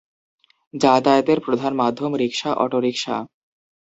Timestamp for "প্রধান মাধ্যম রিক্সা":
1.39-2.49